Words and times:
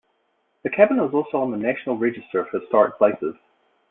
The 0.63 0.71
Cabin 0.71 0.97
is 0.99 1.13
also 1.13 1.37
on 1.37 1.51
the 1.51 1.57
National 1.57 1.95
Register 1.95 2.39
of 2.39 2.47
Historic 2.49 2.97
Places. 2.97 3.35